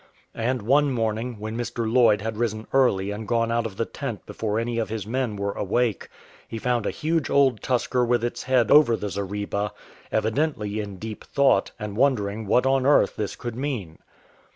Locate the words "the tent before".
3.77-4.57